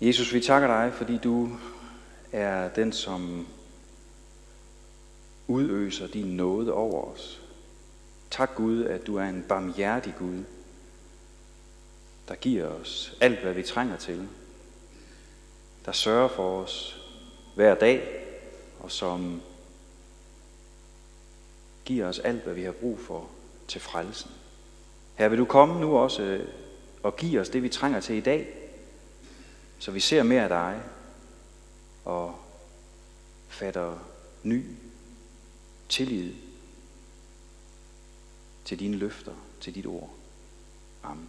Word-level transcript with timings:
Jesus, 0.00 0.34
vi 0.34 0.40
takker 0.40 0.68
dig, 0.68 0.92
fordi 0.94 1.16
du 1.16 1.50
er 2.32 2.68
den, 2.68 2.92
som 2.92 3.46
udøser 5.46 6.06
din 6.06 6.36
nåde 6.36 6.72
over 6.72 7.04
os. 7.04 7.42
Tak 8.30 8.54
Gud, 8.54 8.84
at 8.84 9.06
du 9.06 9.16
er 9.16 9.24
en 9.24 9.44
barmhjertig 9.48 10.14
Gud, 10.18 10.44
der 12.28 12.34
giver 12.34 12.66
os 12.66 13.16
alt, 13.20 13.38
hvad 13.38 13.52
vi 13.52 13.62
trænger 13.62 13.96
til. 13.96 14.28
Der 15.84 15.92
sørger 15.92 16.28
for 16.28 16.62
os 16.62 17.02
hver 17.54 17.74
dag, 17.74 18.24
og 18.80 18.90
som 18.90 19.42
giver 21.84 22.06
os 22.06 22.18
alt, 22.18 22.42
hvad 22.44 22.54
vi 22.54 22.62
har 22.62 22.72
brug 22.72 22.98
for 23.00 23.28
til 23.68 23.80
frelsen. 23.80 24.30
Her 25.14 25.28
vil 25.28 25.38
du 25.38 25.44
komme 25.44 25.80
nu 25.80 25.98
også 25.98 26.22
øh, 26.22 26.48
og 27.02 27.16
give 27.16 27.40
os 27.40 27.48
det, 27.48 27.62
vi 27.62 27.68
trænger 27.68 28.00
til 28.00 28.16
i 28.16 28.20
dag, 28.20 28.67
så 29.78 29.90
vi 29.90 30.00
ser 30.00 30.22
mere 30.22 30.42
af 30.42 30.48
dig 30.48 30.80
og 32.04 32.34
fatter 33.48 33.98
ny 34.42 34.64
tillid 35.88 36.32
til 38.64 38.78
dine 38.80 38.96
løfter, 38.96 39.32
til 39.60 39.74
dit 39.74 39.86
ord. 39.86 40.10
Amen. 41.02 41.28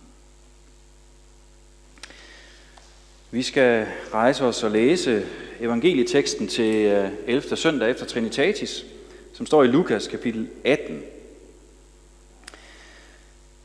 Vi 3.32 3.44
skal 3.44 3.88
rejse 4.14 4.46
os 4.46 4.64
og 4.64 4.72
læse 4.72 5.28
evangelieteksten 5.59 6.48
til 6.48 6.76
øh, 6.76 7.12
11. 7.28 7.58
Søndag 7.58 7.90
efter 7.90 8.06
Trinitatis, 8.06 8.86
som 9.34 9.45
står 9.45 9.64
i 9.64 9.68
Lukas 9.68 10.08
kapitel 10.08 10.50
18. 10.64 11.04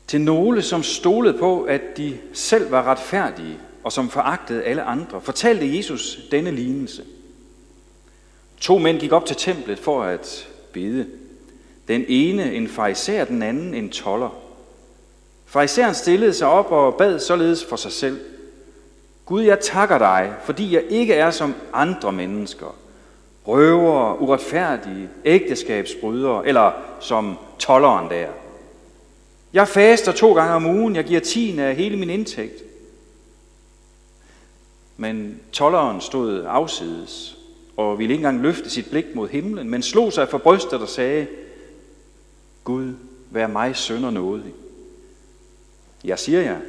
Til 0.07 0.21
nogle, 0.21 0.61
som 0.61 0.83
stolede 0.83 1.37
på, 1.37 1.63
at 1.63 1.81
de 1.97 2.19
selv 2.33 2.71
var 2.71 2.83
retfærdige, 2.83 3.59
og 3.85 3.91
som 3.91 4.09
foragtede 4.09 4.63
alle 4.63 4.81
andre, 4.81 5.21
fortalte 5.21 5.77
Jesus 5.77 6.19
denne 6.31 6.51
lignelse. 6.51 7.03
To 8.59 8.77
mænd 8.77 8.99
gik 8.99 9.11
op 9.11 9.25
til 9.25 9.35
templet 9.35 9.79
for 9.79 10.03
at 10.03 10.47
bede. 10.71 11.07
Den 11.87 12.05
ene 12.07 12.53
en 12.53 12.67
fariser, 12.67 13.25
den 13.25 13.43
anden 13.43 13.73
en 13.73 13.89
toller. 13.89 14.29
Fariseren 15.45 15.93
stillede 15.93 16.33
sig 16.33 16.47
op 16.47 16.71
og 16.71 16.95
bad 16.95 17.19
således 17.19 17.65
for 17.65 17.75
sig 17.75 17.91
selv. 17.91 18.19
Gud, 19.25 19.41
jeg 19.41 19.59
takker 19.59 19.97
dig, 19.97 20.33
fordi 20.43 20.73
jeg 20.73 20.83
ikke 20.89 21.13
er 21.13 21.31
som 21.31 21.55
andre 21.73 22.11
mennesker. 22.11 22.75
Røvere, 23.47 24.21
uretfærdige, 24.21 25.09
ægteskabsbrydere, 25.25 26.47
eller 26.47 26.71
som 26.99 27.37
tolleren 27.59 28.09
der. 28.09 28.27
Jeg 29.53 29.67
faster 29.67 30.11
to 30.11 30.33
gange 30.33 30.53
om 30.53 30.65
ugen, 30.65 30.95
jeg 30.95 31.03
giver 31.03 31.19
tiende 31.19 31.63
af 31.63 31.75
hele 31.75 31.97
min 31.97 32.09
indtægt. 32.09 32.64
Men 34.97 35.39
tolleren 35.51 36.01
stod 36.01 36.45
afsides 36.47 37.37
og 37.77 37.99
ville 37.99 38.13
ikke 38.13 38.21
engang 38.21 38.41
løfte 38.41 38.69
sit 38.69 38.89
blik 38.89 39.15
mod 39.15 39.29
himlen, 39.29 39.69
men 39.69 39.81
slog 39.81 40.13
sig 40.13 40.29
for 40.29 40.37
brystet 40.37 40.81
og 40.81 40.89
sagde, 40.89 41.27
Gud, 42.63 42.93
vær 43.31 43.47
mig 43.47 43.75
sønder 43.75 44.09
nådig. 44.09 44.53
Jeg 46.03 46.19
siger 46.19 46.41
jer, 46.41 46.59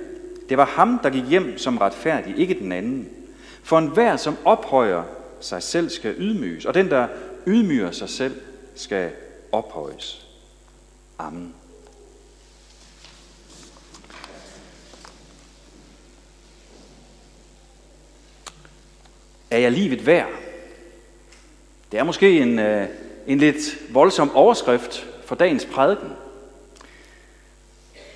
det 0.48 0.56
var 0.56 0.64
ham, 0.64 0.98
der 1.02 1.10
gik 1.10 1.24
hjem 1.28 1.58
som 1.58 1.78
retfærdig, 1.78 2.38
ikke 2.38 2.54
den 2.54 2.72
anden. 2.72 3.08
For 3.62 3.78
enhver, 3.78 4.16
som 4.16 4.36
ophøjer 4.44 5.02
sig 5.40 5.62
selv, 5.62 5.88
skal 5.88 6.14
ydmyges, 6.18 6.64
og 6.64 6.74
den, 6.74 6.90
der 6.90 7.08
ydmyger 7.46 7.90
sig 7.90 8.08
selv, 8.08 8.34
skal 8.74 9.10
ophøjes. 9.52 10.26
Amen. 11.18 11.54
Er 19.50 19.58
jeg 19.58 19.72
livet 19.72 20.06
værd? 20.06 20.28
Det 21.92 22.00
er 22.00 22.04
måske 22.04 22.40
en, 22.40 22.58
øh, 22.58 22.88
en 23.26 23.38
lidt 23.38 23.78
voldsom 23.90 24.36
overskrift 24.36 25.06
for 25.24 25.34
dagens 25.34 25.64
prædiken. 25.64 26.12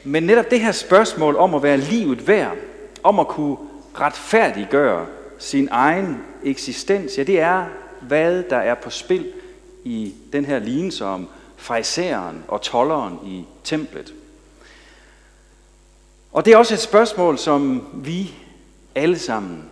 Men 0.05 0.23
netop 0.23 0.51
det 0.51 0.61
her 0.61 0.73
spørgsmål 0.73 1.37
om 1.37 1.55
at 1.55 1.63
være 1.63 1.77
livet 1.77 2.29
værd, 2.29 2.57
om 3.03 3.19
at 3.19 3.29
kunne 3.29 3.57
retfærdiggøre 3.95 5.07
sin 5.39 5.69
egen 5.71 6.25
eksistens, 6.45 7.19
ja, 7.19 7.23
det 7.23 7.41
er, 7.41 7.67
hvad 8.01 8.43
der 8.43 8.57
er 8.57 8.75
på 8.75 8.91
spil 8.91 9.33
i 9.85 10.15
den 10.33 10.45
her 10.45 10.59
lignelse 10.59 11.05
om 11.05 11.29
fraisereren 11.57 12.45
og 12.49 12.63
tolleren 12.63 13.19
i 13.27 13.45
templet. 13.65 14.15
Og 16.33 16.45
det 16.45 16.53
er 16.53 16.57
også 16.57 16.75
et 16.75 16.81
spørgsmål, 16.81 17.39
som 17.39 17.89
vi 17.95 18.35
alle 18.95 19.19
sammen 19.19 19.65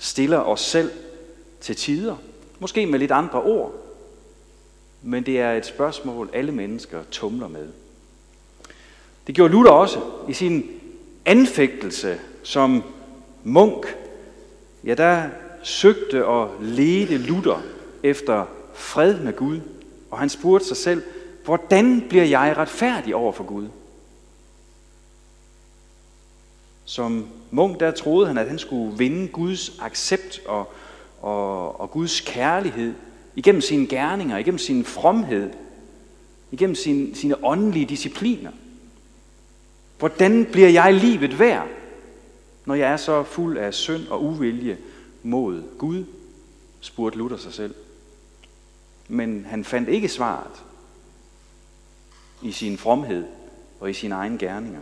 stiller 0.00 0.38
os 0.38 0.60
selv 0.60 0.90
til 1.60 1.76
tider. 1.76 2.16
Måske 2.58 2.86
med 2.86 2.98
lidt 2.98 3.12
andre 3.12 3.42
ord. 3.42 3.74
Men 5.02 5.26
det 5.26 5.40
er 5.40 5.52
et 5.52 5.66
spørgsmål, 5.66 6.30
alle 6.32 6.52
mennesker 6.52 6.98
tumler 7.10 7.48
med. 7.48 7.68
Det 9.26 9.34
gjorde 9.34 9.52
Luther 9.52 9.72
også 9.72 10.00
i 10.28 10.32
sin 10.32 10.66
anfægtelse 11.24 12.20
som 12.42 12.82
munk. 13.44 13.96
Ja, 14.84 14.94
der 14.94 15.22
søgte 15.62 16.26
og 16.26 16.50
ledte 16.60 17.18
Luther 17.18 17.62
efter 18.02 18.44
fred 18.74 19.20
med 19.20 19.36
Gud. 19.36 19.60
Og 20.10 20.18
han 20.18 20.28
spurgte 20.28 20.66
sig 20.66 20.76
selv, 20.76 21.02
hvordan 21.44 22.04
bliver 22.08 22.24
jeg 22.24 22.54
retfærdig 22.56 23.14
over 23.14 23.32
for 23.32 23.44
Gud? 23.44 23.68
Som 26.90 27.28
munk 27.50 27.80
der 27.80 27.90
troede 27.90 28.26
han, 28.26 28.38
at 28.38 28.48
han 28.48 28.58
skulle 28.58 28.98
vinde 28.98 29.28
Guds 29.28 29.78
accept 29.80 30.40
og, 30.46 30.72
og, 31.20 31.80
og 31.80 31.90
Guds 31.90 32.20
kærlighed 32.20 32.94
igennem 33.36 33.60
sine 33.60 33.86
gerninger, 33.86 34.36
igennem 34.36 34.58
sin 34.58 34.84
fromhed, 34.84 35.50
igennem 36.50 36.74
sin, 36.74 37.14
sine 37.14 37.44
åndelige 37.44 37.86
discipliner. 37.86 38.50
Hvordan 39.98 40.46
bliver 40.52 40.68
jeg 40.68 40.94
livet 40.94 41.38
værd, 41.38 41.68
når 42.64 42.74
jeg 42.74 42.92
er 42.92 42.96
så 42.96 43.22
fuld 43.22 43.58
af 43.58 43.74
synd 43.74 44.08
og 44.08 44.24
uvilje 44.24 44.78
mod 45.22 45.62
Gud, 45.78 46.04
spurgte 46.80 47.18
Luther 47.18 47.36
sig 47.36 47.52
selv. 47.52 47.74
Men 49.08 49.46
han 49.48 49.64
fandt 49.64 49.88
ikke 49.88 50.08
svaret 50.08 50.62
i 52.42 52.52
sin 52.52 52.78
fromhed 52.78 53.24
og 53.80 53.90
i 53.90 53.94
sine 53.94 54.14
egne 54.14 54.38
gerninger. 54.38 54.80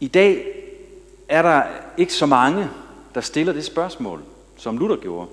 I 0.00 0.08
dag 0.08 0.46
er 1.28 1.42
der 1.42 1.62
ikke 1.96 2.12
så 2.12 2.26
mange, 2.26 2.68
der 3.14 3.20
stiller 3.20 3.52
det 3.52 3.64
spørgsmål, 3.64 4.22
som 4.56 4.78
Luther 4.78 4.96
gjorde. 4.96 5.28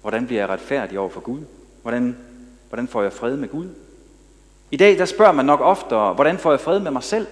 Hvordan 0.00 0.26
bliver 0.26 0.42
jeg 0.42 0.48
retfærdig 0.48 0.98
over 0.98 1.10
for 1.10 1.20
Gud? 1.20 1.40
Hvordan, 1.82 2.16
hvordan 2.68 2.88
får 2.88 3.02
jeg 3.02 3.12
fred 3.12 3.36
med 3.36 3.48
Gud? 3.48 3.68
I 4.70 4.76
dag 4.76 4.98
der 4.98 5.04
spørger 5.04 5.32
man 5.32 5.44
nok 5.44 5.60
oftere, 5.60 6.14
hvordan 6.14 6.38
får 6.38 6.50
jeg 6.50 6.60
fred 6.60 6.80
med 6.80 6.90
mig 6.90 7.02
selv? 7.02 7.26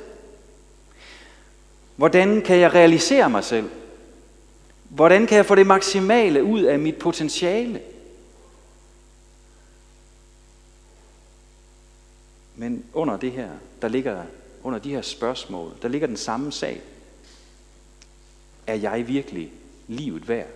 Hvordan 1.97 2.43
kan 2.43 2.57
jeg 2.57 2.75
realisere 2.75 3.31
mig 3.31 3.45
selv? 3.45 3.71
Hvordan 4.89 5.27
kan 5.27 5.37
jeg 5.37 5.47
få 5.47 5.55
det 5.55 5.67
maksimale 5.67 6.45
ud 6.45 6.63
af 6.63 6.79
mit 6.79 6.97
potentiale? 6.97 7.81
Men 12.57 12.85
under 12.93 13.17
det 13.17 13.33
her, 13.33 13.49
der 13.83 13.89
ligger 13.89 14.23
under 14.67 14.79
de 14.79 14.91
her 14.91 15.03
spørgsmål, 15.03 15.73
der 15.83 15.89
ligger 15.89 16.07
den 16.07 16.17
samme 16.17 16.53
sag. 16.53 16.81
Er 18.67 18.75
jeg 18.75 19.09
virkelig 19.09 19.53
livet 19.89 20.29
værd? 20.29 20.47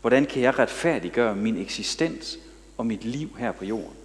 Hvordan 0.00 0.26
kan 0.26 0.42
jeg 0.42 0.58
retfærdiggøre 0.58 1.36
min 1.36 1.56
eksistens 1.56 2.38
og 2.78 2.86
mit 2.86 3.04
liv 3.04 3.36
her 3.38 3.52
på 3.52 3.64
jorden? 3.64 3.96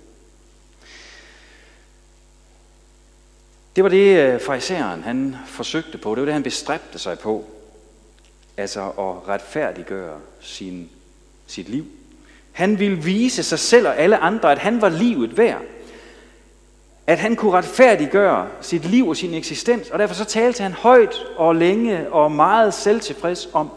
Det 3.75 3.83
var 3.83 3.89
det, 3.89 4.19
øh, 4.19 4.41
fraiseren 4.41 5.03
han 5.03 5.35
forsøgte 5.45 5.97
på. 5.97 6.15
Det 6.15 6.21
var 6.21 6.25
det, 6.25 6.33
han 6.33 6.43
bestræbte 6.43 6.99
sig 6.99 7.19
på. 7.19 7.45
Altså 8.57 8.81
at 8.81 9.27
retfærdiggøre 9.27 10.19
sin, 10.39 10.89
sit 11.47 11.69
liv. 11.69 11.85
Han 12.51 12.79
ville 12.79 13.03
vise 13.03 13.43
sig 13.43 13.59
selv 13.59 13.87
og 13.87 13.97
alle 13.97 14.17
andre, 14.17 14.51
at 14.51 14.57
han 14.57 14.81
var 14.81 14.89
livet 14.89 15.37
værd 15.37 15.61
at 17.07 17.19
han 17.19 17.35
kunne 17.35 17.51
retfærdiggøre 17.51 18.47
sit 18.61 18.85
liv 18.85 19.07
og 19.07 19.17
sin 19.17 19.33
eksistens, 19.33 19.89
og 19.89 19.99
derfor 19.99 20.15
så 20.15 20.25
talte 20.25 20.63
han 20.63 20.73
højt 20.73 21.15
og 21.35 21.55
længe 21.55 22.13
og 22.13 22.31
meget 22.31 22.73
selvtilfreds 22.73 23.49
om 23.53 23.69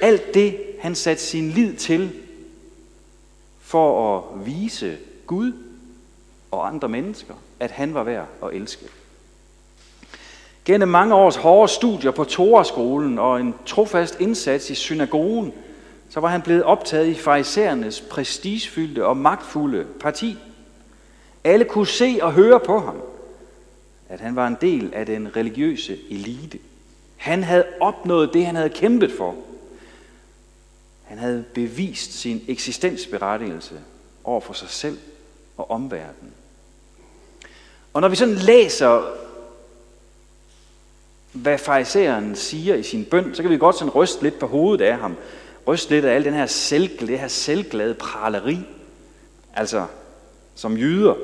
alt 0.00 0.34
det, 0.34 0.56
han 0.80 0.94
satte 0.94 1.22
sin 1.22 1.50
lid 1.50 1.74
til 1.74 2.12
for 3.60 4.16
at 4.16 4.46
vise 4.46 4.96
Gud 5.26 5.52
og 6.50 6.68
andre 6.68 6.88
mennesker, 6.88 7.34
at 7.60 7.70
han 7.70 7.94
var 7.94 8.02
værd 8.02 8.26
at 8.42 8.52
elske. 8.52 8.84
Gennem 10.64 10.88
mange 10.88 11.14
års 11.14 11.36
hårde 11.36 11.72
studier 11.72 12.10
på 12.10 12.24
Toraskolen 12.24 13.18
og 13.18 13.40
en 13.40 13.54
trofast 13.66 14.20
indsats 14.20 14.70
i 14.70 14.74
synagogen, 14.74 15.52
så 16.10 16.20
var 16.20 16.28
han 16.28 16.42
blevet 16.42 16.62
optaget 16.62 17.06
i 17.06 17.14
farisæernes 17.14 18.00
prestigefyldte 18.00 19.06
og 19.06 19.16
magtfulde 19.16 19.86
parti– 20.00 20.36
alle 21.44 21.64
kunne 21.64 21.86
se 21.86 22.18
og 22.22 22.32
høre 22.32 22.60
på 22.60 22.78
ham, 22.78 23.02
at 24.08 24.20
han 24.20 24.36
var 24.36 24.46
en 24.46 24.56
del 24.60 24.94
af 24.94 25.06
den 25.06 25.36
religiøse 25.36 25.98
elite. 26.10 26.58
Han 27.16 27.42
havde 27.42 27.64
opnået 27.80 28.30
det, 28.32 28.46
han 28.46 28.56
havde 28.56 28.70
kæmpet 28.70 29.12
for. 29.12 29.36
Han 31.04 31.18
havde 31.18 31.44
bevist 31.54 32.12
sin 32.12 32.44
eksistensberettigelse 32.48 33.80
over 34.24 34.40
for 34.40 34.52
sig 34.52 34.68
selv 34.68 34.98
og 35.56 35.70
omverdenen. 35.70 36.32
Og 37.92 38.00
når 38.00 38.08
vi 38.08 38.16
sådan 38.16 38.34
læser, 38.34 39.02
hvad 41.32 41.58
fariseren 41.58 42.36
siger 42.36 42.74
i 42.74 42.82
sin 42.82 43.04
bøn, 43.04 43.34
så 43.34 43.42
kan 43.42 43.50
vi 43.50 43.58
godt 43.58 43.78
sådan 43.78 43.94
ryste 43.94 44.22
lidt 44.22 44.38
på 44.38 44.46
hovedet 44.46 44.84
af 44.84 44.98
ham. 44.98 45.16
Ryste 45.66 45.90
lidt 45.90 46.04
af 46.04 46.14
al 46.14 46.24
den 46.24 46.34
her 46.34 46.46
selv, 46.46 46.98
det 46.98 47.18
her 47.18 47.28
selvglade 47.28 47.94
praleri. 47.94 48.58
Altså, 49.54 49.86
som 50.58 50.76
jyder, 50.76 51.14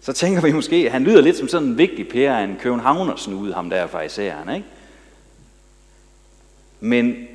så 0.00 0.12
tænker 0.12 0.40
vi 0.40 0.52
måske, 0.52 0.76
at 0.76 0.92
han 0.92 1.04
lyder 1.04 1.20
lidt 1.20 1.36
som 1.36 1.48
sådan 1.48 1.68
en 1.68 1.78
vigtig 1.78 2.08
pære 2.08 2.40
af 2.40 2.44
en 2.44 2.56
københavnersnude, 2.60 3.54
ham 3.54 3.70
der 3.70 3.86
fariseren, 3.86 4.54
ikke? 4.54 4.66
Men 6.80 7.28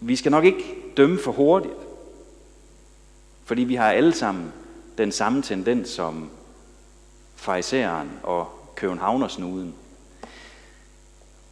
vi 0.00 0.16
skal 0.16 0.32
nok 0.32 0.44
ikke 0.44 0.74
dømme 0.96 1.18
for 1.18 1.32
hurtigt. 1.32 1.74
Fordi 3.44 3.64
vi 3.64 3.74
har 3.74 3.92
alle 3.92 4.12
sammen 4.12 4.52
den 4.98 5.12
samme 5.12 5.42
tendens 5.42 5.88
som 5.88 6.30
fariseren 7.36 8.10
og 8.22 8.48
københavnersnuden. 8.74 9.74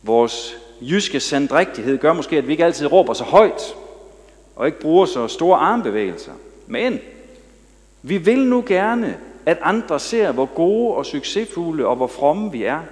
Vores 0.02 0.56
jyske 0.80 1.20
sandrigtighed 1.20 1.98
gør 1.98 2.12
måske, 2.12 2.38
at 2.38 2.46
vi 2.46 2.52
ikke 2.52 2.64
altid 2.64 2.86
råber 2.92 3.12
så 3.12 3.24
højt, 3.24 3.74
og 4.56 4.66
ikke 4.66 4.80
bruger 4.80 5.06
så 5.06 5.28
store 5.28 5.58
armbevægelser. 5.58 6.32
Men 6.66 7.00
vi 8.06 8.18
vil 8.18 8.46
nu 8.46 8.64
gerne, 8.66 9.20
at 9.46 9.58
andre 9.62 10.00
ser, 10.00 10.32
hvor 10.32 10.46
gode 10.46 10.94
og 10.94 11.06
succesfulde 11.06 11.86
og 11.86 11.96
hvor 11.96 12.06
fromme 12.06 12.52
vi 12.52 12.64
er. 12.64 12.82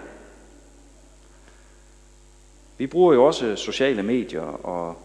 Vi 2.79 2.87
bruger 2.87 3.15
jo 3.15 3.25
også 3.25 3.57
sociale 3.57 4.03
medier, 4.03 4.67
og 4.67 4.97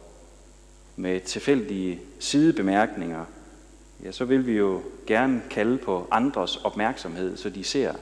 med 0.95 1.19
tilfældige 1.19 1.99
sidebemærkninger, 2.19 3.25
ja, 4.03 4.11
så 4.11 4.25
vil 4.25 4.47
vi 4.47 4.53
jo 4.53 4.81
gerne 5.07 5.41
kalde 5.49 5.77
på 5.77 6.07
andres 6.11 6.57
opmærksomhed, 6.57 7.37
så 7.37 7.49
de 7.49 7.63
ser, 7.63 7.93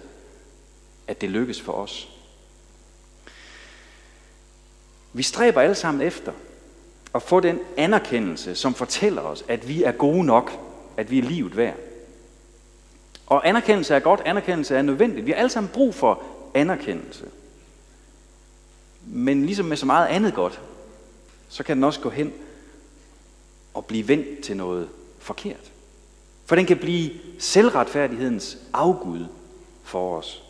at 1.07 1.21
det 1.21 1.29
lykkes 1.29 1.61
for 1.61 1.73
os. 1.73 2.09
Vi 5.13 5.23
stræber 5.23 5.61
alle 5.61 5.75
sammen 5.75 6.07
efter 6.07 6.31
at 7.15 7.21
få 7.21 7.39
den 7.39 7.59
anerkendelse, 7.77 8.55
som 8.55 8.73
fortæller 8.73 9.21
os, 9.21 9.45
at 9.47 9.67
vi 9.67 9.83
er 9.83 9.91
gode 9.91 10.23
nok, 10.23 10.51
at 10.97 11.11
vi 11.11 11.17
er 11.17 11.23
livet 11.23 11.57
værd. 11.57 11.77
Og 13.27 13.47
anerkendelse 13.47 13.95
er 13.95 13.99
godt, 13.99 14.21
anerkendelse 14.25 14.75
er 14.75 14.81
nødvendigt. 14.81 15.25
Vi 15.25 15.31
har 15.31 15.37
alle 15.37 15.49
sammen 15.49 15.71
brug 15.73 15.95
for 15.95 16.23
anerkendelse. 16.53 17.25
Men 19.05 19.45
ligesom 19.45 19.65
med 19.65 19.77
så 19.77 19.85
meget 19.85 20.07
andet 20.07 20.33
godt, 20.33 20.61
så 21.49 21.63
kan 21.63 21.75
den 21.75 21.83
også 21.83 21.99
gå 21.99 22.09
hen 22.09 22.33
og 23.73 23.85
blive 23.85 24.07
vendt 24.07 24.43
til 24.43 24.57
noget 24.57 24.89
forkert. 25.19 25.71
For 26.45 26.55
den 26.55 26.65
kan 26.65 26.77
blive 26.77 27.11
selvretfærdighedens 27.39 28.57
afgud 28.73 29.25
for 29.83 30.17
os. 30.17 30.43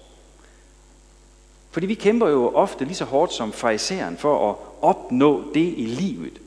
Fordi 1.71 1.85
vi 1.85 1.93
kæmper 1.93 2.29
jo 2.29 2.51
ofte 2.53 2.85
lige 2.85 2.95
så 2.95 3.05
hårdt 3.05 3.33
som 3.33 3.53
fariseren 3.53 4.17
for 4.17 4.49
at 4.49 4.55
opnå 4.81 5.53
det 5.53 5.73
i 5.77 5.85
livet, 5.85 6.41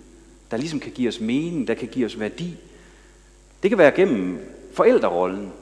der 0.50 0.56
ligesom 0.56 0.80
kan 0.80 0.92
give 0.92 1.08
os 1.08 1.20
mening, 1.20 1.69
der 1.69 1.75
kan 1.75 1.88
give 1.88 2.06
os 2.06 2.19
værdi. 2.19 2.56
Det 3.62 3.70
kan 3.70 3.78
være 3.78 3.90
gennem 3.90 4.54
forældrerollen. 4.75 5.52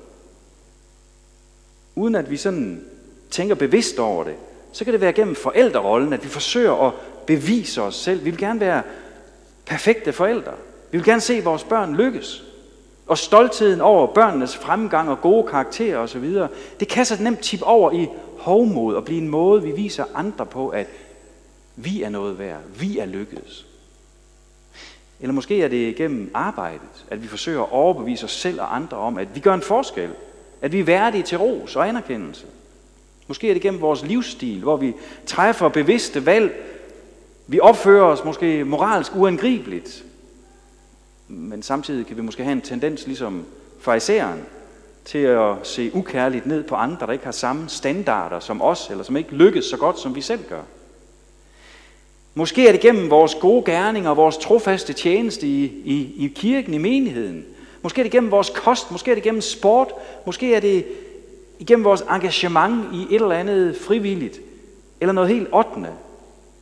Uden 1.96 2.14
at 2.14 2.30
vi 2.30 2.36
sådan 2.36 2.84
tænker 3.30 3.54
bevidst 3.54 3.98
over 3.98 4.24
det, 4.24 4.34
så 4.72 4.84
kan 4.84 4.92
det 4.92 5.00
være 5.00 5.12
gennem 5.12 5.34
forældrerollen, 5.34 6.12
at 6.12 6.24
vi 6.24 6.28
forsøger 6.28 6.86
at 6.86 6.92
bevise 7.26 7.82
os 7.82 7.94
selv. 7.94 8.24
Vi 8.24 8.30
vil 8.30 8.38
gerne 8.38 8.60
være 8.60 8.82
perfekte 9.66 10.12
forældre. 10.12 10.52
Vi 10.90 10.98
vil 10.98 11.04
gerne 11.04 11.20
se 11.20 11.44
vores 11.44 11.64
børn 11.64 11.96
lykkes. 11.96 12.44
Og 13.06 13.18
stoltheden 13.18 13.80
over 13.80 14.06
børnenes 14.06 14.56
fremgang 14.56 15.10
og 15.10 15.20
gode 15.20 15.46
karakterer 15.48 15.98
osv., 15.98 16.34
det 16.80 16.88
kan 16.88 17.04
så 17.04 17.22
nemt 17.22 17.40
tippe 17.40 17.64
over 17.66 17.92
i 17.92 18.08
hovmod 18.38 18.94
og 18.94 19.04
blive 19.04 19.20
en 19.20 19.28
måde, 19.28 19.62
vi 19.62 19.70
viser 19.70 20.04
andre 20.14 20.46
på, 20.46 20.68
at 20.68 20.86
vi 21.76 22.02
er 22.02 22.08
noget 22.08 22.38
værd, 22.38 22.60
vi 22.78 22.98
er 22.98 23.06
lykkedes. 23.06 23.66
Eller 25.20 25.32
måske 25.32 25.62
er 25.62 25.68
det 25.68 25.96
gennem 25.96 26.30
arbejdet, 26.34 27.04
at 27.10 27.22
vi 27.22 27.28
forsøger 27.28 27.62
at 27.62 27.72
overbevise 27.72 28.24
os 28.24 28.32
selv 28.32 28.60
og 28.60 28.76
andre 28.76 28.96
om, 28.96 29.18
at 29.18 29.34
vi 29.34 29.40
gør 29.40 29.54
en 29.54 29.62
forskel, 29.62 30.10
at 30.60 30.72
vi 30.72 30.80
er 30.80 30.84
værdige 30.84 31.22
til 31.22 31.38
ros 31.38 31.76
og 31.76 31.88
anerkendelse. 31.88 32.46
Måske 33.26 33.48
er 33.48 33.52
det 33.52 33.62
gennem 33.62 33.80
vores 33.80 34.02
livsstil, 34.02 34.60
hvor 34.60 34.76
vi 34.76 34.94
træffer 35.26 35.68
bevidste 35.68 36.26
valg, 36.26 36.62
vi 37.46 37.60
opfører 37.60 38.04
os 38.04 38.24
måske 38.24 38.64
moralsk 38.64 39.16
uangribeligt, 39.16 40.04
men 41.28 41.62
samtidig 41.62 42.06
kan 42.06 42.16
vi 42.16 42.22
måske 42.22 42.44
have 42.44 42.52
en 42.52 42.60
tendens, 42.60 43.06
ligesom 43.06 43.44
fariseren, 43.80 44.40
til 45.04 45.18
at 45.18 45.54
se 45.62 45.90
ukærligt 45.94 46.46
ned 46.46 46.62
på 46.62 46.74
andre, 46.74 47.06
der 47.06 47.12
ikke 47.12 47.24
har 47.24 47.32
samme 47.32 47.68
standarder 47.68 48.40
som 48.40 48.62
os, 48.62 48.90
eller 48.90 49.04
som 49.04 49.16
ikke 49.16 49.34
lykkes 49.34 49.64
så 49.64 49.76
godt, 49.76 49.98
som 49.98 50.14
vi 50.14 50.20
selv 50.20 50.40
gør. 50.48 50.62
Måske 52.34 52.68
er 52.68 52.72
det 52.72 52.80
gennem 52.80 53.10
vores 53.10 53.34
gode 53.34 53.64
gerninger 53.64 54.10
og 54.10 54.16
vores 54.16 54.36
trofaste 54.36 54.92
tjeneste 54.92 55.46
i, 55.46 55.64
i, 55.84 56.24
i 56.24 56.32
kirken, 56.36 56.74
i 56.74 56.78
menigheden. 56.78 57.44
Måske 57.86 58.00
er 58.00 58.02
det 58.02 58.12
gennem 58.12 58.30
vores 58.30 58.50
kost, 58.54 58.90
måske 58.90 59.10
er 59.10 59.14
det 59.14 59.22
gennem 59.22 59.40
sport, 59.40 59.92
måske 60.26 60.54
er 60.54 60.60
det 60.60 60.86
igennem 61.58 61.84
vores 61.84 62.00
engagement 62.00 62.94
i 62.94 63.14
et 63.14 63.22
eller 63.22 63.34
andet 63.34 63.76
frivilligt, 63.76 64.40
eller 65.00 65.12
noget 65.12 65.30
helt 65.30 65.48
ottende, 65.52 65.92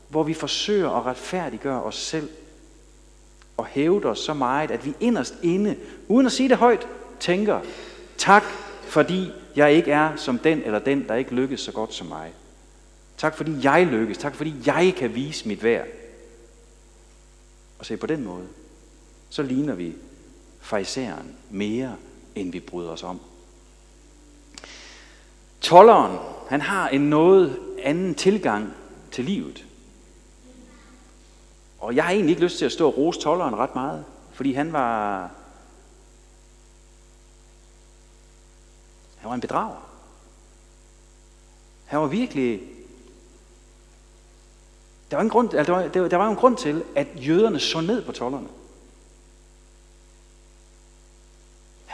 hvor 0.09 0.23
vi 0.23 0.35
forsøger 0.35 0.91
at 0.91 1.06
retfærdiggøre 1.06 1.82
os 1.82 1.94
selv 1.97 2.29
og 3.56 3.67
hævde 3.67 4.09
os 4.09 4.19
så 4.19 4.35
meget, 4.35 4.71
at 4.71 4.87
vi 4.87 4.94
inderst 5.00 5.35
inde, 5.43 5.76
uden 6.09 6.26
at 6.26 6.32
sige 6.32 6.49
det 6.49 6.56
højt, 6.56 6.88
tænker, 7.21 7.61
tak 8.19 8.44
fordi 8.82 9.31
jeg 9.56 9.73
ikke 9.73 9.91
er 9.91 10.17
som 10.17 10.38
den 10.38 10.62
eller 10.65 10.79
den, 10.79 11.09
der 11.09 11.15
ikke 11.15 11.35
lykkes 11.35 11.61
så 11.61 11.73
godt 11.73 11.94
som 11.94 12.06
mig. 12.06 12.32
Tak 13.19 13.37
fordi 13.37 13.53
jeg 13.62 13.87
lykkes. 13.87 14.19
Tak 14.19 14.35
fordi 14.35 14.55
jeg 14.67 14.94
kan 14.97 15.15
vise 15.15 15.49
mit 15.49 15.62
værd. 15.62 15.87
Og 17.79 17.87
se 17.87 17.97
på 17.97 18.06
den 18.06 18.25
måde, 18.25 18.47
så 19.31 19.43
ligner 19.43 19.75
vi 19.75 19.94
fariseren 20.65 21.37
mere, 21.51 21.97
end 22.35 22.53
vi 22.53 22.61
bryder 22.61 22.91
os 22.91 23.03
om. 23.03 23.21
Tolleren, 25.61 26.19
han 26.49 26.61
har 26.61 26.89
en 26.89 27.01
noget 27.01 27.59
anden 27.83 28.15
tilgang 28.15 28.73
til 29.11 29.25
livet. 29.25 29.67
Og 31.79 31.97
jeg 31.97 32.05
har 32.05 32.11
egentlig 32.11 32.31
ikke 32.31 32.43
lyst 32.43 32.59
til 32.59 32.65
at 32.65 32.73
stå 32.73 32.87
og 32.87 32.97
rose 32.97 33.21
tolleren 33.21 33.56
ret 33.56 33.75
meget, 33.75 34.05
fordi 34.33 34.53
han 34.53 34.73
var, 34.73 35.31
han 39.17 39.29
var 39.29 39.35
en 39.35 39.41
bedrager. 39.41 39.89
Han 41.85 42.01
var 42.01 42.06
virkelig 42.06 42.61
der 45.11 45.17
var, 45.17 45.23
en 45.23 45.31
grund, 45.31 45.55
altså, 45.55 45.73
der, 45.73 45.79
var, 45.79 45.89
der, 45.89 46.09
der 46.09 46.17
var 46.17 46.29
en 46.29 46.37
grund 46.37 46.56
til, 46.56 46.85
at 46.94 47.06
jøderne 47.17 47.61
så 47.61 47.81
ned 47.81 48.05
på 48.05 48.13
tollerne. 48.13 48.49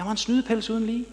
Han 0.01 0.07
var 0.07 0.11
en 0.11 0.17
snydepels 0.17 0.71
uden 0.71 0.87
lige. 0.87 1.07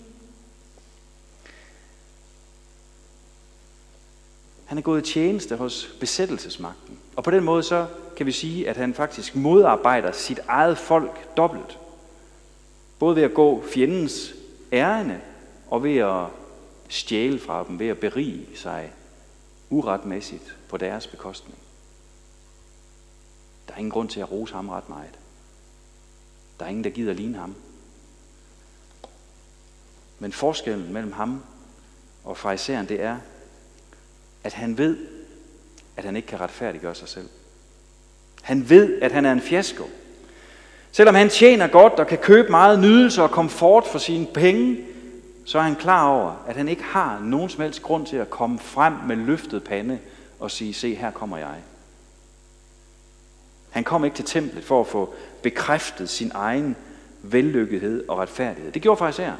Han 4.65 4.77
er 4.77 4.81
gået 4.81 5.09
i 5.09 5.13
tjeneste 5.13 5.55
hos 5.55 5.95
besættelsesmagten. 5.99 6.99
Og 7.15 7.23
på 7.23 7.31
den 7.31 7.43
måde 7.43 7.63
så 7.63 7.87
kan 8.17 8.25
vi 8.25 8.31
sige, 8.31 8.69
at 8.69 8.77
han 8.77 8.93
faktisk 8.93 9.35
modarbejder 9.35 10.11
sit 10.11 10.39
eget 10.47 10.77
folk 10.77 11.37
dobbelt. 11.37 11.79
Både 12.99 13.15
ved 13.15 13.23
at 13.23 13.33
gå 13.33 13.63
fjendens 13.73 14.33
ærende 14.73 15.21
og 15.69 15.83
ved 15.83 15.97
at 15.97 16.25
stjæle 16.89 17.39
fra 17.39 17.65
dem, 17.67 17.79
ved 17.79 17.87
at 17.87 17.99
berige 17.99 18.47
sig 18.55 18.93
uretmæssigt 19.69 20.55
på 20.69 20.77
deres 20.77 21.07
bekostning. 21.07 21.57
Der 23.67 23.73
er 23.73 23.77
ingen 23.77 23.91
grund 23.91 24.09
til 24.09 24.19
at 24.19 24.31
rose 24.31 24.53
ham 24.53 24.69
ret 24.69 24.89
meget. 24.89 25.19
Der 26.59 26.65
er 26.65 26.69
ingen, 26.69 26.83
der 26.83 26.89
gider 26.89 27.13
ligne 27.13 27.37
ham. 27.37 27.55
Men 30.19 30.31
forskellen 30.31 30.93
mellem 30.93 31.11
ham 31.11 31.41
og 32.23 32.37
fariseren, 32.37 32.89
det 32.89 33.03
er, 33.03 33.17
at 34.43 34.53
han 34.53 34.77
ved, 34.77 34.97
at 35.97 36.03
han 36.05 36.15
ikke 36.15 36.27
kan 36.27 36.39
retfærdiggøre 36.39 36.95
sig 36.95 37.07
selv. 37.07 37.29
Han 38.41 38.69
ved, 38.69 39.01
at 39.01 39.11
han 39.11 39.25
er 39.25 39.31
en 39.31 39.41
fiasko. 39.41 39.83
Selvom 40.91 41.15
han 41.15 41.29
tjener 41.29 41.67
godt 41.67 41.93
og 41.93 42.07
kan 42.07 42.17
købe 42.17 42.49
meget 42.49 42.79
nydelse 42.79 43.23
og 43.23 43.31
komfort 43.31 43.87
for 43.87 43.99
sine 43.99 44.27
penge, 44.33 44.77
så 45.45 45.57
er 45.57 45.61
han 45.61 45.75
klar 45.75 46.07
over, 46.07 46.43
at 46.47 46.55
han 46.55 46.67
ikke 46.67 46.83
har 46.83 47.19
nogen 47.19 47.49
som 47.49 47.61
helst 47.61 47.81
grund 47.81 48.05
til 48.05 48.17
at 48.17 48.29
komme 48.29 48.59
frem 48.59 48.93
med 48.93 49.15
løftet 49.15 49.63
pande 49.63 49.99
og 50.39 50.51
sige, 50.51 50.73
se 50.73 50.95
her 50.95 51.11
kommer 51.11 51.37
jeg. 51.37 51.55
Han 53.69 53.83
kom 53.83 54.05
ikke 54.05 54.15
til 54.15 54.25
templet 54.25 54.63
for 54.63 54.81
at 54.81 54.87
få 54.87 55.13
bekræftet 55.41 56.09
sin 56.09 56.31
egen 56.33 56.75
vellykkethed 57.21 58.07
og 58.07 58.17
retfærdighed. 58.17 58.71
Det 58.71 58.81
gjorde 58.81 58.99
fariseren. 58.99 59.39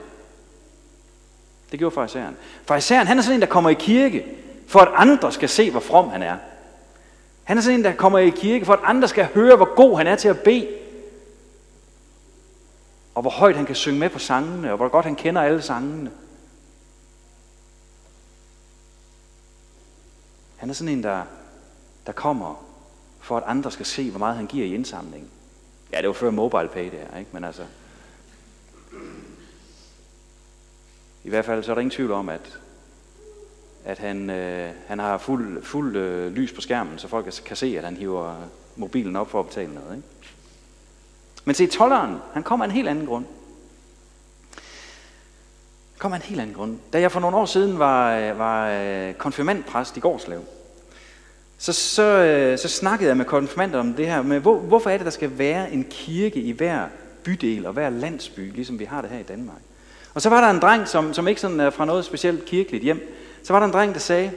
Det 1.72 1.80
gjorde 1.80 1.96
fariseren. 1.96 2.38
Fariseren, 2.66 3.08
han 3.08 3.18
er 3.18 3.22
sådan 3.22 3.36
en, 3.36 3.42
der 3.42 3.48
kommer 3.48 3.70
i 3.70 3.74
kirke, 3.74 4.26
for 4.68 4.80
at 4.80 4.90
andre 4.96 5.32
skal 5.32 5.50
se, 5.50 5.72
hvor 5.72 5.80
from 5.80 6.10
han 6.10 6.22
er. 6.22 6.38
Han 7.44 7.58
er 7.58 7.62
sådan 7.62 7.80
en, 7.80 7.86
der 7.86 7.94
kommer 7.94 8.20
i 8.20 8.30
kirke, 8.30 8.66
for 8.66 8.74
at 8.74 8.80
andre 8.84 9.08
skal 9.08 9.26
høre, 9.26 9.56
hvor 9.56 9.76
god 9.76 9.98
han 9.98 10.08
er 10.08 10.16
til 10.16 10.28
at 10.28 10.40
bede. 10.40 10.68
Og 13.16 13.22
hvor 13.22 13.32
højt 13.32 13.56
han 13.56 13.66
kan 13.66 13.76
synge 13.76 14.00
med 14.00 14.10
på 14.10 14.20
sangene, 14.20 14.72
og 14.72 14.78
hvor 14.78 14.88
godt 14.88 15.06
han 15.06 15.16
kender 15.16 15.42
alle 15.42 15.62
sangene. 15.62 16.12
Han 20.58 20.70
er 20.70 20.74
sådan 20.74 20.94
en, 20.94 21.04
der, 21.04 21.22
der 22.06 22.12
kommer 22.12 22.64
for 23.20 23.38
at 23.38 23.44
andre 23.46 23.72
skal 23.72 23.86
se, 23.86 24.10
hvor 24.10 24.20
meget 24.20 24.36
han 24.36 24.48
giver 24.48 24.66
i 24.66 24.74
indsamlingen. 24.74 25.30
Ja, 25.94 25.98
det 25.98 26.08
var 26.08 26.14
før 26.14 26.32
mobile 26.32 26.68
pay 26.68 26.84
det 26.84 27.00
her, 27.12 27.20
ikke? 27.20 27.30
Men 27.34 27.44
altså... 27.44 27.64
I 31.24 31.30
hvert 31.30 31.46
fald 31.46 31.64
så 31.64 31.72
er 31.72 31.76
der 31.76 31.82
ingen 31.82 31.96
tvivl 31.96 32.12
om, 32.12 32.30
at, 32.30 32.60
at 33.86 33.98
han, 33.98 34.30
øh, 34.30 34.72
han 34.88 35.00
har 35.00 35.18
fuld, 35.18 35.64
fuld 35.64 35.96
øh, 35.96 36.32
lys 36.32 36.54
på 36.54 36.62
skærmen, 36.62 37.00
så 37.00 37.08
folk 37.08 37.34
kan 37.46 37.56
se, 37.56 37.78
at 37.78 37.84
han 37.84 37.98
hiver 37.98 38.36
mobilen 38.76 39.16
op 39.16 39.30
for 39.30 39.40
at 39.40 39.48
betale 39.48 39.74
noget. 39.74 39.96
Ikke? 39.96 40.08
Men 41.46 41.56
se, 41.56 41.68
tolleren, 41.68 42.18
han 42.34 42.44
kommer 42.44 42.66
af 42.66 42.70
en 42.70 42.76
helt 42.76 42.88
anden 42.88 43.06
grund. 43.06 43.26
Han 45.92 46.00
kommer 46.00 46.18
af 46.18 46.22
en 46.22 46.26
helt 46.30 46.42
anden 46.42 46.56
grund. 46.56 46.78
Da 46.94 47.00
jeg 47.00 47.12
for 47.12 47.20
nogle 47.20 47.38
år 47.38 47.46
siden 47.46 47.80
var, 47.80 48.18
øh, 48.18 48.40
var 48.40 48.70
øh, 48.70 49.14
konfirmandpræst 49.14 49.98
i 49.98 50.00
Gårdslev, 50.00 50.42
så, 51.58 51.74
så, 51.74 52.04
øh, 52.04 52.58
så 52.58 52.68
snakkede 52.68 53.10
jeg 53.10 53.18
med 53.18 53.26
konfirmander 53.26 53.80
om 53.80 53.94
det 53.94 54.08
her 54.08 54.22
med, 54.22 54.40
hvor, 54.40 54.58
hvorfor 54.60 54.90
er 54.90 54.98
det, 54.98 55.06
der 55.06 55.12
skal 55.12 55.38
være 55.38 55.72
en 55.72 55.84
kirke 55.90 56.40
i 56.40 56.52
hver 56.52 56.88
bydel 57.24 57.66
og 57.66 57.74
hver 57.74 57.90
landsby, 57.90 58.54
ligesom 58.54 58.80
vi 58.80 58.86
har 58.86 59.02
det 59.02 59.10
her 59.10 59.20
i 59.20 59.24
Danmark. 59.24 59.62
Og 60.14 60.22
så 60.22 60.30
var 60.30 60.42
der 60.42 60.50
en 60.50 60.62
dreng, 60.62 60.88
som, 60.88 61.14
som 61.14 61.28
ikke 61.28 61.42
sådan 61.42 61.60
er 61.60 61.70
fra 61.70 61.86
noget 61.86 62.06
specielt 62.06 62.46
kirkeligt 62.46 62.84
hjem, 62.84 63.14
så 63.44 63.54
var 63.54 63.60
der 63.60 63.68
en 63.68 63.74
dreng, 63.74 63.94
der 63.94 64.00
sagde, 64.00 64.32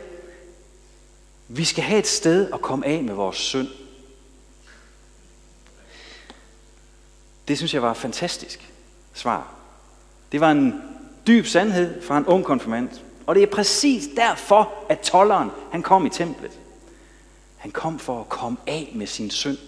vi 1.49 1.65
skal 1.65 1.85
have 1.85 1.99
et 1.99 2.07
sted 2.07 2.50
at 2.53 2.61
komme 2.61 2.87
af 2.87 3.03
med 3.03 3.15
vores 3.15 3.37
synd. 3.37 3.69
Det 7.49 7.57
synes 7.57 7.75
jeg 7.75 7.83
var 7.83 7.91
et 7.91 7.97
fantastisk 7.97 8.73
svar. 9.15 9.55
Det 10.33 10.41
var 10.41 10.50
en 10.50 10.83
dyb 11.27 11.47
sandhed 11.47 12.03
fra 12.03 12.19
en 12.19 12.27
ung 12.27 12.45
konfirmand. 12.45 12.89
Og 13.27 13.35
det 13.35 13.43
er 13.43 13.47
præcis 13.47 14.09
derfor, 14.17 14.75
at 14.89 15.00
tolleren 15.00 15.50
han 15.73 15.83
kom 15.83 16.07
i 16.07 16.11
templet. 16.11 16.50
Han 17.57 17.71
kom 17.71 17.99
for 17.99 18.21
at 18.21 18.29
komme 18.29 18.59
af 18.67 18.93
med 18.95 19.07
sin 19.07 19.31
synd. 19.31 19.59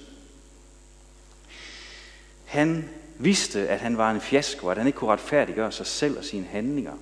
Han 2.44 2.90
vidste, 3.18 3.68
at 3.68 3.80
han 3.80 3.98
var 3.98 4.10
en 4.10 4.20
fiasko, 4.20 4.68
at 4.68 4.78
han 4.78 4.86
ikke 4.86 4.98
kunne 4.98 5.12
retfærdiggøre 5.12 5.72
sig 5.72 5.86
selv 5.86 6.18
og 6.18 6.24
sine 6.24 6.46
handlinger. 6.46 6.92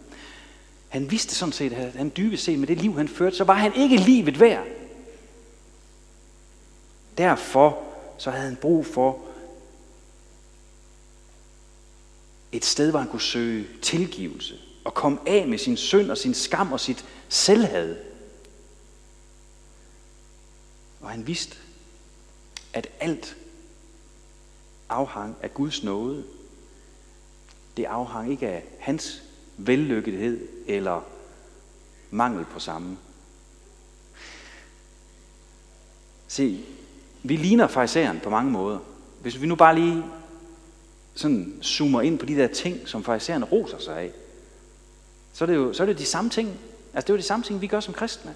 Han 0.88 1.10
vidste 1.10 1.34
sådan 1.34 1.52
set, 1.52 1.72
at 1.72 1.92
han 1.92 2.12
dybest 2.16 2.44
set 2.44 2.58
med 2.58 2.68
det 2.68 2.78
liv, 2.78 2.96
han 2.96 3.08
førte, 3.08 3.36
så 3.36 3.44
var 3.44 3.54
han 3.54 3.72
ikke 3.76 3.96
livet 3.96 4.40
værd. 4.40 4.66
Derfor 7.18 7.82
så 8.18 8.30
havde 8.30 8.44
han 8.44 8.56
brug 8.56 8.86
for 8.86 9.18
et 12.52 12.64
sted, 12.64 12.90
hvor 12.90 12.98
han 12.98 13.08
kunne 13.08 13.20
søge 13.20 13.66
tilgivelse 13.82 14.58
og 14.84 14.94
komme 14.94 15.18
af 15.26 15.48
med 15.48 15.58
sin 15.58 15.76
synd 15.76 16.10
og 16.10 16.18
sin 16.18 16.34
skam 16.34 16.72
og 16.72 16.80
sit 16.80 17.04
selvhad. 17.28 17.96
Og 21.00 21.10
han 21.10 21.26
vidste, 21.26 21.56
at 22.72 22.86
alt 23.00 23.36
afhang 24.90 25.36
af 25.42 25.54
Guds 25.54 25.84
nåde. 25.84 26.24
Det 27.76 27.84
afhang 27.84 28.30
ikke 28.30 28.48
af 28.48 28.64
hans 28.78 29.22
vellykkethed 29.56 30.48
eller 30.66 31.04
mangel 32.10 32.44
på 32.44 32.58
samme. 32.58 32.96
Se, 36.28 36.60
vi 37.22 37.36
ligner 37.36 37.66
fariseren 37.66 38.20
på 38.20 38.30
mange 38.30 38.50
måder. 38.50 38.78
Hvis 39.22 39.40
vi 39.40 39.46
nu 39.46 39.54
bare 39.54 39.74
lige 39.74 40.04
sådan 41.14 41.54
zoomer 41.62 42.00
ind 42.00 42.18
på 42.18 42.26
de 42.26 42.36
der 42.36 42.46
ting, 42.46 42.88
som 42.88 43.04
farisæerne 43.04 43.46
roser 43.46 43.78
sig 43.78 43.98
af, 43.98 44.12
så 45.32 45.44
er 45.44 45.46
det 45.46 45.54
jo 45.54 45.72
så 45.72 45.82
er 45.82 45.86
det 45.86 45.98
de 45.98 46.04
samme 46.04 46.30
ting. 46.30 46.48
Altså 46.94 47.06
det 47.06 47.10
er 47.10 47.14
jo 47.14 47.18
de 47.18 47.22
samme 47.22 47.44
ting, 47.44 47.60
vi 47.60 47.66
gør 47.66 47.80
som 47.80 47.94
kristne. 47.94 48.34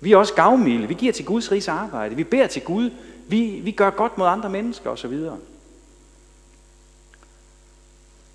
Vi 0.00 0.12
er 0.12 0.16
også 0.16 0.34
gavmilde. 0.34 0.88
Vi 0.88 0.94
giver 0.94 1.12
til 1.12 1.24
Guds 1.24 1.52
rigs 1.52 1.68
arbejde. 1.68 2.14
Vi 2.14 2.24
beder 2.24 2.46
til 2.46 2.62
Gud. 2.62 2.90
Vi, 3.28 3.60
vi 3.64 3.70
gør 3.70 3.90
godt 3.90 4.18
mod 4.18 4.26
andre 4.26 4.50
mennesker 4.50 4.90
osv. 4.90 5.28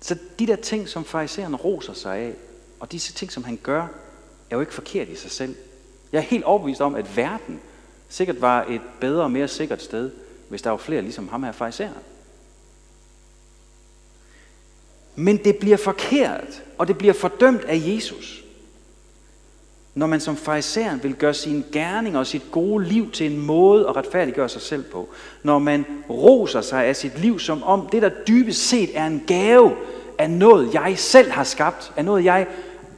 Så 0.08 0.16
de 0.38 0.46
der 0.46 0.56
ting, 0.56 0.88
som 0.88 1.04
fariseren 1.04 1.56
roser 1.56 1.92
sig 1.92 2.16
af, 2.16 2.34
og 2.80 2.92
disse 2.92 3.12
ting, 3.12 3.32
som 3.32 3.44
han 3.44 3.58
gør, 3.62 3.82
er 4.50 4.56
jo 4.56 4.60
ikke 4.60 4.74
forkert 4.74 5.08
i 5.08 5.14
sig 5.14 5.30
selv. 5.30 5.54
Jeg 6.12 6.18
er 6.18 6.22
helt 6.22 6.44
overbevist 6.44 6.80
om, 6.80 6.94
at 6.94 7.16
verden 7.16 7.60
sikkert 8.08 8.40
var 8.40 8.64
et 8.64 8.80
bedre 9.00 9.22
og 9.22 9.30
mere 9.30 9.48
sikkert 9.48 9.82
sted, 9.82 10.10
hvis 10.48 10.62
der 10.62 10.70
var 10.70 10.76
flere 10.76 11.02
ligesom 11.02 11.28
ham 11.28 11.42
her 11.42 11.52
fariseren. 11.52 11.94
Men 15.16 15.36
det 15.44 15.56
bliver 15.56 15.76
forkert, 15.76 16.62
og 16.78 16.88
det 16.88 16.98
bliver 16.98 17.14
fordømt 17.14 17.64
af 17.64 17.82
Jesus 17.86 18.44
når 19.98 20.06
man 20.06 20.20
som 20.20 20.36
farisæeren 20.36 21.02
vil 21.02 21.14
gøre 21.14 21.34
sin 21.34 21.64
gerning 21.72 22.18
og 22.18 22.26
sit 22.26 22.42
gode 22.50 22.84
liv 22.84 23.10
til 23.10 23.32
en 23.32 23.38
måde 23.38 23.88
at 23.88 23.96
retfærdiggøre 23.96 24.48
sig 24.48 24.62
selv 24.62 24.82
på. 24.82 25.08
Når 25.42 25.58
man 25.58 25.84
roser 26.10 26.60
sig 26.60 26.84
af 26.84 26.96
sit 26.96 27.18
liv 27.18 27.38
som 27.38 27.62
om 27.62 27.88
det, 27.92 28.02
der 28.02 28.10
dybest 28.28 28.68
set 28.68 28.90
er 28.94 29.06
en 29.06 29.24
gave 29.26 29.76
af 30.18 30.30
noget, 30.30 30.74
jeg 30.74 30.98
selv 30.98 31.30
har 31.30 31.44
skabt, 31.44 31.92
af 31.96 32.04
noget, 32.04 32.24
jeg 32.24 32.46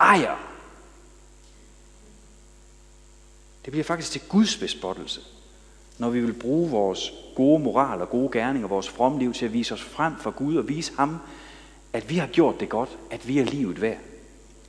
ejer. 0.01 0.37
Det 3.65 3.71
bliver 3.71 3.85
faktisk 3.85 4.13
til 4.13 4.21
Guds 4.29 4.57
bespottelse, 4.57 5.21
når 5.99 6.11
vi 6.11 6.21
vil 6.21 6.33
bruge 6.33 6.71
vores 6.71 7.13
gode 7.35 7.63
moral 7.63 8.01
og 8.01 8.11
gode 8.11 8.29
gerninger, 8.33 8.69
vores 8.69 8.89
fromme 8.89 9.19
liv 9.19 9.33
til 9.33 9.47
at 9.47 9.53
vise 9.53 9.75
os 9.75 9.83
frem 9.83 10.13
for 10.21 10.31
Gud 10.31 10.57
og 10.57 10.69
vise 10.69 10.93
ham, 10.97 11.19
at 11.93 12.11
vi 12.11 12.17
har 12.17 12.27
gjort 12.27 12.61
det 12.61 12.69
godt, 12.69 12.99
at 13.11 13.29
vi 13.29 13.39
er 13.39 13.45
livet 13.45 13.81
værd. 13.81 13.99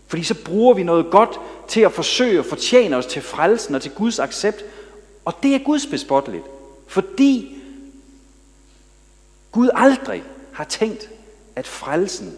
Fordi 0.08 0.24
så 0.24 0.44
bruger 0.46 0.74
vi 0.74 0.84
noget 0.84 1.12
godt 1.12 1.40
til 1.68 1.82
at 1.82 1.92
forsøge 1.92 2.40
at 2.40 2.46
fortjene 2.46 2.96
os 2.96 3.06
til 3.06 3.22
frelsen 3.22 3.76
og 3.76 3.82
til 3.82 3.92
Guds 3.92 4.20
accept. 4.20 4.64
Og 5.26 5.34
det 5.44 5.56
er 5.56 5.60
Guds 5.60 5.86
bespotteligt. 5.86 6.44
Fordi 6.88 7.58
Gud 9.52 9.70
aldrig 9.74 10.24
har 10.52 10.64
tænkt, 10.64 11.10
at 11.56 11.68
frelsen 11.68 12.38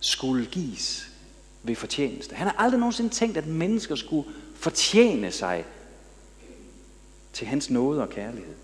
skulle 0.00 0.46
gives 0.46 1.08
ved 1.62 1.76
fortjeneste. 1.76 2.34
Han 2.34 2.46
har 2.46 2.54
aldrig 2.58 2.80
nogensinde 2.80 3.10
tænkt, 3.10 3.36
at 3.36 3.46
mennesker 3.46 3.94
skulle 3.94 4.30
fortjene 4.54 5.32
sig 5.32 5.64
til 7.32 7.46
hans 7.46 7.70
nåde 7.70 8.02
og 8.02 8.10
kærlighed. 8.10 8.54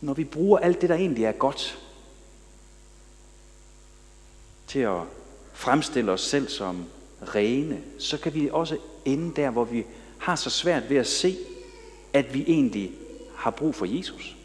når 0.00 0.14
vi 0.14 0.24
bruger 0.24 0.58
alt 0.58 0.80
det, 0.80 0.88
der 0.88 0.94
egentlig 0.94 1.24
er 1.24 1.32
godt, 1.32 1.78
til 4.66 4.78
at 4.78 5.02
fremstille 5.52 6.12
os 6.12 6.20
selv 6.20 6.48
som 6.48 6.84
rene, 7.22 7.82
så 7.98 8.18
kan 8.18 8.34
vi 8.34 8.50
også 8.52 8.78
ende 9.04 9.36
der, 9.36 9.50
hvor 9.50 9.64
vi 9.64 9.84
har 10.18 10.36
så 10.36 10.50
svært 10.50 10.90
ved 10.90 10.96
at 10.96 11.06
se, 11.06 11.36
at 12.12 12.34
vi 12.34 12.42
egentlig 12.42 12.92
har 13.36 13.50
brug 13.50 13.74
for 13.74 13.86
Jesus. 13.86 14.36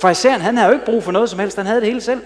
For 0.00 0.08
især 0.08 0.38
han 0.38 0.56
havde 0.56 0.68
jo 0.68 0.74
ikke 0.74 0.86
brug 0.86 1.04
for 1.04 1.12
noget 1.12 1.30
som 1.30 1.38
helst, 1.38 1.56
han 1.56 1.66
havde 1.66 1.80
det 1.80 1.88
hele 1.88 2.00
selv. 2.00 2.22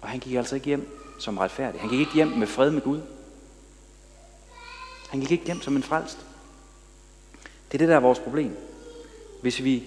Og 0.00 0.08
han 0.08 0.20
gik 0.20 0.34
altså 0.34 0.54
ikke 0.54 0.66
hjem 0.66 0.88
som 1.18 1.38
retfærdig. 1.38 1.80
Han 1.80 1.90
gik 1.90 2.00
ikke 2.00 2.14
hjem 2.14 2.28
med 2.28 2.46
fred 2.46 2.70
med 2.70 2.82
Gud. 2.82 3.00
Han 5.10 5.20
gik 5.20 5.32
ikke 5.32 5.44
hjem 5.44 5.60
som 5.60 5.76
en 5.76 5.82
frelst. 5.82 6.18
Det 7.42 7.74
er 7.74 7.78
det, 7.78 7.88
der 7.88 7.96
er 7.96 8.00
vores 8.00 8.18
problem. 8.18 8.56
Hvis 9.42 9.64
vi 9.64 9.84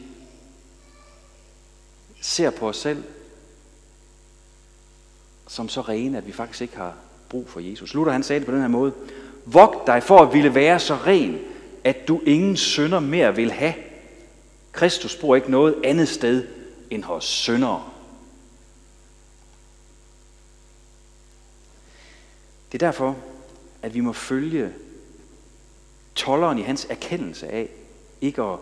ser 2.22 2.50
på 2.50 2.70
os 2.70 2.78
selv 2.78 3.04
som 5.48 5.70
så 5.70 5.82
rene, 5.82 6.18
at 6.18 6.28
vi 6.28 6.32
faktisk 6.32 6.62
ikke 6.62 6.78
har 6.78 6.94
brug 7.30 7.50
for 7.50 7.60
Jesus. 7.60 7.94
Luther 7.94 8.12
han 8.12 8.24
sagde 8.24 8.40
det 8.40 8.46
på 8.46 8.54
den 8.54 8.62
her 8.62 8.68
måde. 8.68 8.94
Vogt 9.46 9.88
dig 9.88 10.04
for 10.04 10.20
at 10.20 10.34
ville 10.34 10.56
være 10.56 10.80
så 10.80 10.96
ren, 10.96 11.40
at 11.84 12.08
du 12.08 12.22
ingen 12.26 12.58
synder 12.58 13.00
mere 13.00 13.36
vil 13.36 13.52
have. 13.52 13.74
Kristus 14.72 15.16
bor 15.16 15.36
ikke 15.36 15.52
noget 15.52 15.76
andet 15.84 16.10
sted 16.10 16.48
end 16.90 17.04
hos 17.04 17.24
syndere. 17.24 17.90
Det 22.72 22.84
er 22.84 22.88
derfor, 22.88 23.18
at 23.82 23.94
vi 23.94 24.00
må 24.00 24.14
følge 24.14 24.74
tolleren 26.16 26.60
i 26.60 26.62
hans 26.62 26.88
erkendelse 26.90 27.48
af, 27.48 27.70
ikke 28.22 28.42
at 28.42 28.60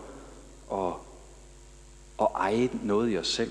at, 0.72 0.92
at 2.20 2.26
eje 2.34 2.70
noget 2.82 3.12
i 3.12 3.18
os 3.18 3.28
selv. 3.28 3.50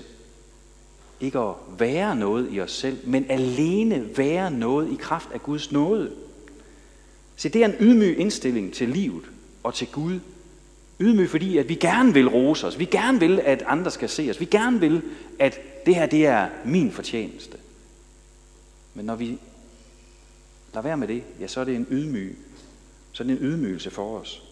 Ikke 1.20 1.38
at 1.38 1.54
være 1.78 2.16
noget 2.16 2.48
i 2.50 2.60
os 2.60 2.72
selv, 2.72 3.08
men 3.08 3.26
alene 3.30 4.18
være 4.18 4.50
noget 4.50 4.92
i 4.92 4.96
kraft 4.96 5.28
af 5.32 5.42
Guds 5.42 5.72
nåde. 5.72 6.12
Se, 7.36 7.48
det 7.48 7.62
er 7.62 7.66
en 7.66 7.74
ydmyg 7.80 8.18
indstilling 8.18 8.74
til 8.74 8.88
livet 8.88 9.24
og 9.62 9.74
til 9.74 9.86
Gud. 9.92 10.20
Ydmyg, 11.00 11.30
fordi 11.30 11.58
at 11.58 11.68
vi 11.68 11.74
gerne 11.74 12.14
vil 12.14 12.28
rose 12.28 12.66
os. 12.66 12.78
Vi 12.78 12.84
gerne 12.84 13.20
vil, 13.20 13.40
at 13.40 13.62
andre 13.66 13.90
skal 13.90 14.08
se 14.08 14.30
os. 14.30 14.40
Vi 14.40 14.44
gerne 14.44 14.80
vil, 14.80 15.02
at 15.38 15.58
det 15.86 15.94
her 15.94 16.06
det 16.06 16.26
er 16.26 16.48
min 16.64 16.92
fortjeneste. 16.92 17.58
Men 18.94 19.04
når 19.04 19.16
vi 19.16 19.38
lader 20.74 20.82
være 20.82 20.96
med 20.96 21.08
det, 21.08 21.22
ja, 21.40 21.46
så 21.46 21.60
er 21.60 21.64
det 21.64 21.76
en 21.76 21.86
ydmyg, 21.90 22.38
så 23.12 23.22
er 23.22 23.26
det 23.26 23.36
en 23.40 23.42
ydmygelse 23.42 23.90
for 23.90 24.18
os. 24.18 24.42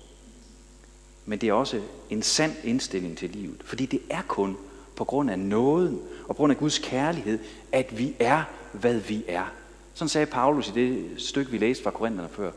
Men 1.27 1.39
det 1.39 1.49
er 1.49 1.53
også 1.53 1.81
en 2.11 2.23
sand 2.23 2.53
indstilling 2.65 3.19
til 3.19 3.31
livet. 3.31 3.61
Fordi 3.65 3.87
det 3.87 4.01
er 4.11 4.23
kun 4.23 4.57
på 4.97 5.05
grund 5.05 5.31
af 5.31 5.39
nåden 5.39 6.01
og 6.21 6.27
på 6.27 6.35
grund 6.35 6.53
af 6.53 6.59
Guds 6.59 6.79
kærlighed, 6.79 7.39
at 7.73 7.99
vi 7.99 8.15
er, 8.19 8.43
hvad 8.73 8.95
vi 8.95 9.25
er. 9.29 9.53
Sådan 9.95 10.09
sagde 10.09 10.27
Paulus 10.27 10.69
i 10.69 10.73
det 10.73 11.09
stykke, 11.17 11.51
vi 11.51 11.59
læste 11.59 11.85
fra 11.85 11.91
Korintherne 11.91 12.29
før. 12.33 12.51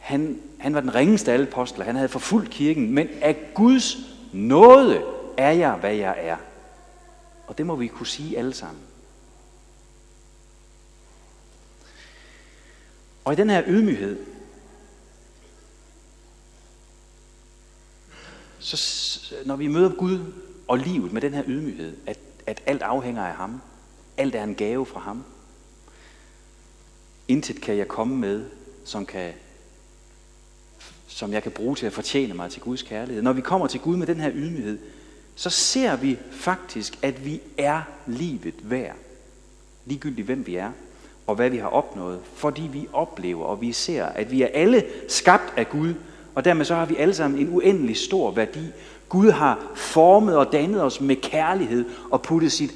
Han, 0.00 0.42
han 0.58 0.74
var 0.74 0.80
den 0.80 0.94
ringeste 0.94 1.30
af 1.30 1.34
alle 1.34 1.46
apostler. 1.46 1.84
Han 1.84 1.96
havde 1.96 2.08
forfulgt 2.08 2.50
kirken, 2.50 2.92
men 2.92 3.08
af 3.22 3.50
Guds 3.54 3.96
nåde 4.32 5.02
er 5.36 5.50
jeg, 5.50 5.74
hvad 5.74 5.94
jeg 5.94 6.16
er. 6.18 6.36
Og 7.46 7.58
det 7.58 7.66
må 7.66 7.76
vi 7.76 7.86
kunne 7.86 8.06
sige 8.06 8.38
alle 8.38 8.54
sammen. 8.54 8.82
Og 13.24 13.32
i 13.32 13.36
den 13.36 13.50
her 13.50 13.62
ydmyghed, 13.66 14.18
så 18.58 19.34
når 19.44 19.56
vi 19.56 19.68
møder 19.68 19.94
Gud 19.94 20.32
og 20.68 20.78
livet 20.78 21.12
med 21.12 21.22
den 21.22 21.34
her 21.34 21.42
ydmyghed, 21.46 21.96
at, 22.06 22.18
at 22.46 22.62
alt 22.66 22.82
afhænger 22.82 23.26
af 23.26 23.34
ham, 23.34 23.60
alt 24.16 24.34
er 24.34 24.44
en 24.44 24.54
gave 24.54 24.86
fra 24.86 25.00
ham, 25.00 25.24
intet 27.28 27.60
kan 27.60 27.76
jeg 27.76 27.88
komme 27.88 28.16
med, 28.16 28.44
som, 28.84 29.06
kan, 29.06 29.32
som 31.10 31.32
jeg 31.32 31.42
kan 31.42 31.52
bruge 31.52 31.76
til 31.76 31.86
at 31.86 31.92
fortjene 31.92 32.34
mig 32.34 32.50
til 32.50 32.62
Guds 32.62 32.82
kærlighed. 32.82 33.22
Når 33.22 33.32
vi 33.32 33.40
kommer 33.40 33.66
til 33.66 33.80
Gud 33.80 33.96
med 33.96 34.06
den 34.06 34.20
her 34.20 34.30
ydmyghed, 34.34 34.78
så 35.36 35.50
ser 35.50 35.96
vi 35.96 36.18
faktisk, 36.30 36.98
at 37.02 37.24
vi 37.24 37.40
er 37.58 37.82
livet 38.06 38.54
værd. 38.62 38.96
Ligegyldigt 39.86 40.26
hvem 40.26 40.46
vi 40.46 40.56
er 40.56 40.72
og 41.26 41.34
hvad 41.34 41.50
vi 41.50 41.56
har 41.56 41.68
opnået, 41.68 42.20
fordi 42.34 42.62
vi 42.62 42.88
oplever 42.92 43.44
og 43.44 43.60
vi 43.60 43.72
ser, 43.72 44.06
at 44.06 44.30
vi 44.30 44.42
er 44.42 44.48
alle 44.54 44.84
skabt 45.08 45.52
af 45.56 45.68
Gud, 45.68 45.94
og 46.34 46.44
dermed 46.44 46.64
så 46.64 46.74
har 46.74 46.86
vi 46.86 46.96
alle 46.96 47.14
sammen 47.14 47.40
en 47.40 47.54
uendelig 47.54 47.96
stor 47.96 48.30
værdi. 48.30 48.66
Gud 49.08 49.30
har 49.30 49.72
formet 49.74 50.36
og 50.36 50.52
dannet 50.52 50.82
os 50.82 51.00
med 51.00 51.16
kærlighed 51.16 51.84
og 52.10 52.22
puttet 52.22 52.52
sit, 52.52 52.74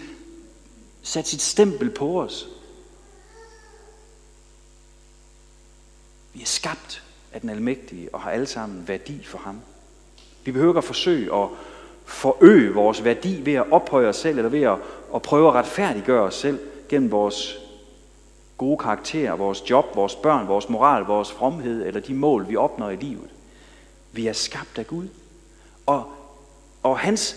sat 1.03 1.29
sit 1.29 1.43
stempel 1.43 1.91
på 1.91 2.23
os. 2.23 2.49
Vi 6.33 6.43
er 6.43 6.47
skabt 6.47 7.04
af 7.35 7.41
den 7.41 7.50
almægtige 7.50 8.14
og 8.14 8.21
har 8.21 8.31
alle 8.31 8.47
sammen 8.47 8.88
værdi 8.88 9.25
for 9.25 9.38
ham. 9.38 9.61
Vi 10.45 10.53
behøver 10.53 10.73
ikke 10.73 10.79
at 10.79 10.85
forsøge 10.85 11.35
at 11.35 11.49
forøge 12.05 12.75
vores 12.75 13.05
værdi 13.05 13.41
ved 13.45 13.55
at 13.55 13.73
ophøje 13.73 14.07
os 14.07 14.17
selv, 14.17 14.38
eller 14.38 14.50
ved 14.50 14.62
at, 14.62 14.79
at 15.14 15.23
prøve 15.23 15.49
at 15.49 15.55
retfærdiggøre 15.55 16.23
os 16.23 16.35
selv 16.35 16.59
gennem 16.88 17.11
vores 17.11 17.59
gode 18.59 18.79
karakterer, 18.79 19.37
vores 19.37 19.71
job, 19.71 19.97
vores 19.97 20.14
børn, 20.14 20.49
vores 20.49 20.69
moral, 20.69 21.05
vores 21.05 21.33
fromhed, 21.33 21.87
eller 21.87 22.00
de 22.00 22.14
mål, 22.14 22.49
vi 22.49 22.57
opnår 22.57 22.91
i 22.91 22.97
livet. 22.97 23.31
Vi 24.12 24.26
er 24.26 24.33
skabt 24.33 24.79
af 24.79 24.87
Gud. 24.87 25.09
Og, 25.87 26.12
og 26.83 26.99
hans, 26.99 27.37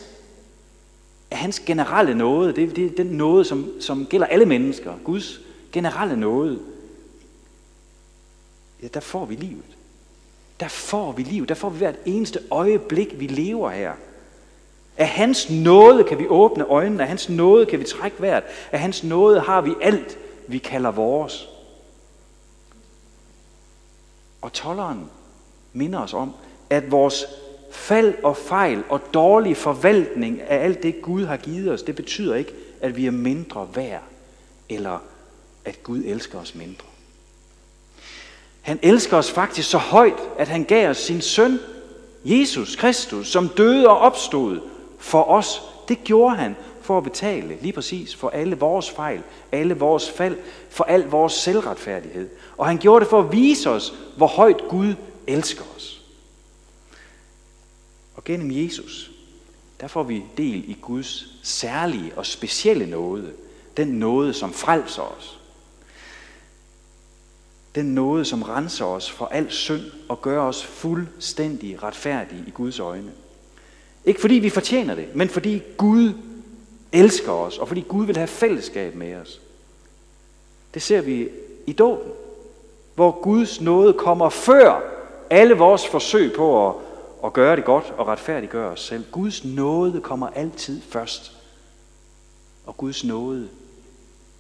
hans 1.32 1.60
generelle 1.60 2.16
nåde, 2.16 2.54
det, 2.56 2.75
det 2.75 2.86
er 2.86 2.96
den 2.96 3.08
nåde, 3.08 3.46
som, 3.46 3.82
som 3.82 4.06
gælder 4.06 4.27
alle 4.27 4.46
mennesker. 4.46 4.94
Guds 5.04 5.39
generelle 5.72 6.18
nåde. 6.18 6.60
Ja, 8.84 8.88
der 8.88 9.00
får 9.00 9.25
vi 9.25 9.36
livet. 9.36 9.76
Der 10.60 10.68
får 10.68 11.12
vi 11.12 11.24
liv. 11.24 11.48
Der 11.48 11.56
får 11.56 11.70
vi 11.70 11.78
hvert 11.78 11.96
eneste 12.06 12.40
øjeblik, 12.52 13.20
vi 13.20 13.28
lever 13.28 13.70
her. 13.70 13.94
Af 14.98 15.08
hans 15.08 15.50
nåde 15.50 16.04
kan 16.04 16.20
vi 16.20 16.28
åbne 16.28 16.66
øjnene. 16.66 17.04
Af 17.04 17.10
hans 17.10 17.30
nåde 17.30 17.66
kan 17.66 17.80
vi 17.80 17.84
trække 17.84 18.22
vejret. 18.22 18.44
Af 18.72 18.80
hans 18.80 19.04
nåde 19.04 19.40
har 19.40 19.62
vi 19.62 19.74
alt, 19.82 20.18
vi 20.48 20.58
kalder 20.58 20.92
vores. 20.92 21.50
Og 24.42 24.54
tolleren 24.54 25.10
minder 25.74 26.00
os 26.00 26.14
om, 26.14 26.34
at 26.70 26.92
vores 26.92 27.25
fald 27.72 28.16
og 28.24 28.38
fejl 28.38 28.84
og 28.90 29.01
dårlig 29.14 29.58
forvaltning 29.58 30.42
af 30.42 30.64
alt 30.64 30.84
det, 30.84 31.01
Gud 31.01 31.25
har 31.25 31.38
givet 31.38 31.72
os, 31.72 31.84
det 31.84 31.96
betyder 31.96 32.36
ikke, 32.36 32.53
at 32.81 32.98
vi 32.98 33.05
er 33.05 33.12
mindre 33.12 33.70
værd, 33.75 34.03
eller 34.70 35.00
at 35.66 35.84
Gud 35.84 36.03
elsker 36.05 36.40
os 36.40 36.55
mindre. 36.55 36.86
Han 38.68 38.80
elsker 38.82 39.18
os 39.18 39.32
faktisk 39.32 39.70
så 39.70 39.77
højt, 39.77 40.20
at 40.38 40.48
han 40.48 40.64
gav 40.64 40.90
os 40.90 40.98
sin 40.98 41.22
søn, 41.22 41.60
Jesus 42.25 42.75
Kristus, 42.75 43.27
som 43.27 43.50
døde 43.50 43.90
og 43.90 43.98
opstod 43.98 44.60
for 45.00 45.24
os. 45.24 45.62
Det 45.88 46.03
gjorde 46.03 46.36
han 46.36 46.56
for 46.82 46.98
at 46.98 47.03
betale 47.03 47.58
lige 47.62 47.74
præcis 47.74 48.16
for 48.16 48.30
alle 48.30 48.58
vores 48.58 48.90
fejl, 48.90 49.22
alle 49.51 49.77
vores 49.77 50.10
fald, 50.10 50.38
for 50.70 50.84
al 50.84 51.03
vores 51.10 51.34
selvretfærdighed. 51.34 52.30
Og 52.58 52.66
han 52.66 52.77
gjorde 52.77 53.03
det 53.03 53.10
for 53.10 53.20
at 53.20 53.32
vise 53.32 53.70
os, 53.70 53.94
hvor 54.18 54.27
højt 54.27 54.62
Gud 54.70 54.94
elsker 55.27 55.64
os. 55.75 56.01
Og 58.16 58.24
gennem 58.24 58.51
Jesus, 58.51 59.12
der 59.82 59.88
får 59.88 60.03
vi 60.03 60.24
del 60.38 60.70
i 60.70 60.77
Guds 60.82 61.27
særlige 61.44 62.12
og 62.16 62.25
specielle 62.25 62.86
nåde. 62.86 63.34
Den 63.77 63.88
nåde, 63.88 64.34
som 64.34 64.53
frelser 64.53 65.16
os. 65.18 65.40
Den 67.77 67.85
nåde, 67.85 68.25
som 68.25 68.42
renser 68.42 68.85
os 68.85 69.11
for 69.11 69.25
al 69.25 69.51
synd 69.51 69.81
og 70.09 70.22
gør 70.22 70.42
os 70.42 70.66
fuldstændig 70.66 71.83
retfærdige 71.83 72.44
i 72.48 72.51
Guds 72.51 72.79
øjne. 72.79 73.11
Ikke 74.05 74.22
fordi 74.22 74.35
vi 74.35 74.50
fortjener 74.50 74.96
det, 74.96 75.16
men 75.16 75.29
fordi 75.29 75.61
Gud 75.77 76.13
elsker 76.92 77.31
os, 77.31 77.57
og 77.57 77.68
fordi 77.68 77.81
Gud 77.81 78.05
vil 78.05 78.18
have 78.18 78.27
fællesskab 78.27 78.96
med 78.96 79.16
os. 79.16 79.42
Det 80.74 80.81
ser 80.81 81.01
vi 81.01 81.29
i 81.68 81.74
dåben, 81.74 82.11
hvor 82.96 83.22
Guds 83.22 83.61
nåde 83.61 83.94
kommer 83.94 84.29
før 84.29 84.81
alle 85.29 85.53
vores 85.53 85.87
forsøg 85.87 86.33
på 86.35 86.70
at, 86.70 86.75
at 87.25 87.33
gøre 87.33 87.55
det 87.55 87.66
godt 87.66 87.94
og 87.98 88.07
retfærdiggøre 88.07 88.72
os 88.72 88.81
selv. 88.81 89.03
Guds 89.11 89.46
nåde 89.46 90.01
kommer 90.01 90.27
altid 90.27 90.81
først. 90.81 91.31
Og 92.66 92.77
Guds 92.77 93.03
nåde 93.03 93.50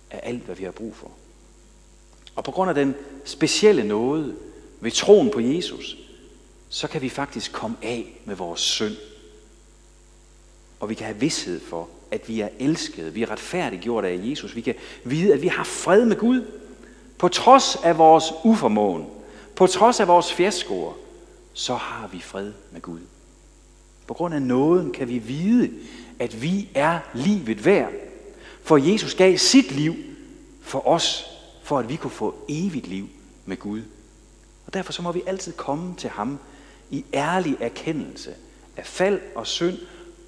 er 0.09 0.19
alt, 0.19 0.43
hvad 0.43 0.55
vi 0.55 0.63
har 0.63 0.71
brug 0.71 0.95
for. 0.95 1.11
Og 2.37 2.43
på 2.43 2.51
grund 2.51 2.69
af 2.69 2.75
den 2.75 2.95
specielle 3.25 3.83
nåde 3.83 4.35
ved 4.79 4.91
troen 4.91 5.31
på 5.31 5.39
Jesus, 5.39 5.97
så 6.69 6.87
kan 6.87 7.01
vi 7.01 7.09
faktisk 7.09 7.51
komme 7.51 7.77
af 7.81 8.21
med 8.25 8.35
vores 8.35 8.61
synd. 8.61 8.95
Og 10.79 10.89
vi 10.89 10.93
kan 10.93 11.05
have 11.05 11.19
vidshed 11.19 11.59
for, 11.59 11.89
at 12.11 12.29
vi 12.29 12.41
er 12.41 12.49
elskede, 12.59 13.13
vi 13.13 13.21
er 13.21 13.31
retfærdiggjort 13.31 14.05
af 14.05 14.19
Jesus. 14.23 14.55
Vi 14.55 14.61
kan 14.61 14.75
vide, 15.03 15.33
at 15.33 15.41
vi 15.41 15.47
har 15.47 15.63
fred 15.63 16.05
med 16.05 16.15
Gud. 16.15 16.45
På 17.17 17.27
trods 17.27 17.75
af 17.83 17.97
vores 17.97 18.23
uformåen, 18.43 19.05
på 19.55 19.67
trods 19.67 19.99
af 19.99 20.07
vores 20.07 20.33
fiaskoer, 20.33 20.93
så 21.53 21.75
har 21.75 22.07
vi 22.07 22.19
fred 22.19 22.53
med 22.71 22.81
Gud. 22.81 22.99
På 24.07 24.13
grund 24.13 24.33
af 24.33 24.41
nåden 24.41 24.91
kan 24.91 25.09
vi 25.09 25.17
vide, 25.17 25.71
at 26.19 26.41
vi 26.41 26.69
er 26.73 26.99
livet 27.13 27.65
værd. 27.65 27.91
For 28.63 28.77
Jesus 28.77 29.15
gav 29.15 29.37
sit 29.37 29.71
liv 29.71 29.95
for 30.61 30.87
os, 30.87 31.36
for 31.67 31.79
at 31.79 31.89
vi 31.89 31.95
kunne 31.95 32.11
få 32.11 32.35
evigt 32.49 32.87
liv 32.87 33.09
med 33.45 33.57
Gud. 33.57 33.83
Og 34.65 34.73
derfor 34.73 34.93
så 34.93 35.01
må 35.01 35.11
vi 35.11 35.23
altid 35.27 35.53
komme 35.53 35.95
til 35.95 36.09
ham 36.09 36.39
i 36.89 37.05
ærlig 37.13 37.57
erkendelse 37.59 38.35
af 38.77 38.85
fald 38.85 39.21
og 39.35 39.47
synd 39.47 39.77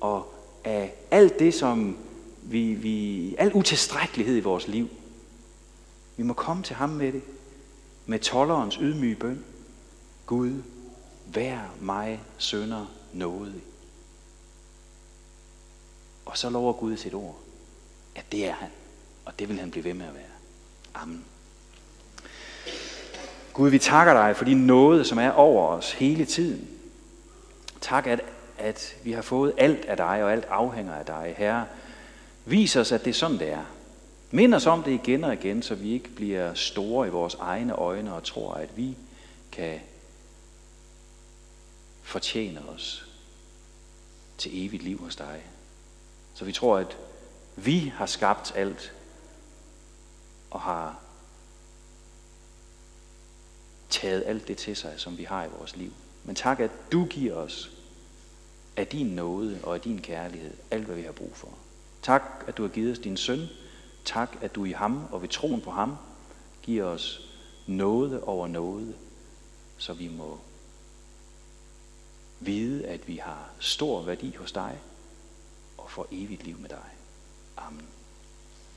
og 0.01 0.33
af 0.63 0.93
alt 1.11 1.39
det, 1.39 1.53
som 1.53 1.97
vi, 2.43 2.73
vi, 2.73 3.35
al 3.35 3.53
utilstrækkelighed 3.53 4.37
i 4.37 4.39
vores 4.39 4.67
liv. 4.67 4.89
Vi 6.17 6.23
må 6.23 6.33
komme 6.33 6.63
til 6.63 6.75
ham 6.75 6.89
med 6.89 7.13
det, 7.13 7.21
med 8.05 8.19
tollerens 8.19 8.75
ydmyge 8.75 9.15
bøn. 9.15 9.45
Gud, 10.25 10.61
vær 11.33 11.73
mig 11.81 12.21
sønder 12.37 12.85
nådig. 13.13 13.63
Og 16.25 16.37
så 16.37 16.49
lover 16.49 16.73
Gud 16.73 16.97
sit 16.97 17.13
ord, 17.13 17.39
at 18.15 18.31
det 18.31 18.45
er 18.45 18.53
han, 18.53 18.69
og 19.25 19.39
det 19.39 19.49
vil 19.49 19.59
han 19.59 19.71
blive 19.71 19.83
ved 19.83 19.93
med 19.93 20.05
at 20.05 20.13
være. 20.13 20.38
Amen. 20.93 21.25
Gud, 23.53 23.69
vi 23.69 23.79
takker 23.79 24.13
dig 24.13 24.35
for 24.35 24.45
din 24.45 24.57
nåde, 24.57 25.05
som 25.05 25.17
er 25.17 25.31
over 25.31 25.67
os 25.67 25.91
hele 25.91 26.25
tiden. 26.25 26.67
Tak, 27.81 28.07
at 28.07 28.21
at 28.59 28.95
vi 29.03 29.11
har 29.11 29.21
fået 29.21 29.53
alt 29.57 29.85
af 29.85 29.97
dig, 29.97 30.23
og 30.23 30.31
alt 30.31 30.45
afhænger 30.45 30.93
af 30.93 31.05
dig. 31.05 31.35
Herre, 31.37 31.65
vis 32.45 32.75
os, 32.75 32.91
at 32.91 33.05
det 33.05 33.09
er 33.09 33.13
sådan, 33.13 33.39
det 33.39 33.51
er. 33.51 33.65
Mind 34.31 34.53
os 34.53 34.65
om 34.65 34.83
det 34.83 34.91
igen 34.91 35.23
og 35.23 35.33
igen, 35.33 35.61
så 35.61 35.75
vi 35.75 35.91
ikke 35.91 36.09
bliver 36.09 36.53
store 36.53 37.07
i 37.07 37.11
vores 37.11 37.35
egne 37.35 37.73
øjne 37.73 38.13
og 38.13 38.23
tror, 38.23 38.53
at 38.53 38.77
vi 38.77 38.97
kan 39.51 39.79
fortjene 42.03 42.61
os 42.69 43.05
til 44.37 44.65
evigt 44.65 44.83
liv 44.83 44.99
hos 44.99 45.15
dig. 45.15 45.41
Så 46.33 46.45
vi 46.45 46.51
tror, 46.51 46.77
at 46.77 46.97
vi 47.55 47.93
har 47.95 48.05
skabt 48.05 48.53
alt 48.55 48.93
og 50.51 50.61
har 50.61 50.99
taget 53.89 54.23
alt 54.25 54.47
det 54.47 54.57
til 54.57 54.75
sig, 54.75 54.93
som 54.97 55.17
vi 55.17 55.23
har 55.23 55.45
i 55.45 55.49
vores 55.57 55.75
liv. 55.75 55.93
Men 56.23 56.35
tak, 56.35 56.59
at 56.59 56.71
du 56.91 57.05
giver 57.05 57.35
os 57.35 57.71
af 58.77 58.87
din 58.87 59.07
nåde 59.07 59.59
og 59.63 59.75
af 59.75 59.81
din 59.81 60.01
kærlighed, 60.01 60.53
alt 60.71 60.85
hvad 60.85 60.95
vi 60.95 61.01
har 61.01 61.11
brug 61.11 61.35
for. 61.35 61.53
Tak, 62.01 62.21
at 62.47 62.57
du 62.57 62.61
har 62.61 62.69
givet 62.69 62.91
os 62.91 62.99
din 62.99 63.17
søn. 63.17 63.47
Tak, 64.05 64.37
at 64.41 64.55
du 64.55 64.65
i 64.65 64.71
ham 64.71 65.07
og 65.11 65.21
ved 65.21 65.29
troen 65.29 65.61
på 65.61 65.71
ham 65.71 65.95
giver 66.61 66.83
os 66.83 67.29
nåde 67.67 68.23
over 68.23 68.47
nåde, 68.47 68.93
så 69.77 69.93
vi 69.93 70.07
må 70.07 70.39
vide, 72.39 72.87
at 72.87 73.07
vi 73.07 73.17
har 73.17 73.49
stor 73.59 74.01
værdi 74.01 74.35
hos 74.35 74.51
dig 74.51 74.79
og 75.77 75.89
får 75.89 76.07
evigt 76.11 76.43
liv 76.43 76.59
med 76.59 76.69
dig. 76.69 76.89
Amen. 77.57 77.98